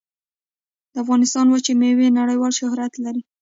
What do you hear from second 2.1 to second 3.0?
نړیوال شهرت